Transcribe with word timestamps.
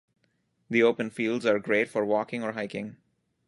The 0.67 0.81
open 0.81 1.11
fields 1.11 1.45
are 1.45 1.59
great 1.59 1.87
for 1.87 2.03
walking 2.03 2.41
or 2.43 2.53
hiking. 2.53 2.97